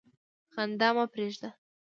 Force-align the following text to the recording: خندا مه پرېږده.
خندا 0.53 0.89
مه 0.95 1.05
پرېږده. 1.13 1.49